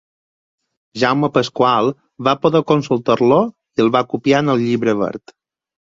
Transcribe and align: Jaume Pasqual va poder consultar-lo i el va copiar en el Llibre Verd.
Jaume 1.01 1.27
Pasqual 1.35 1.91
va 2.29 2.35
poder 2.45 2.63
consultar-lo 2.71 3.39
i 3.45 3.85
el 3.87 3.95
va 3.97 4.05
copiar 4.15 4.45
en 4.47 4.55
el 4.55 4.65
Llibre 4.67 4.97
Verd. 5.03 5.37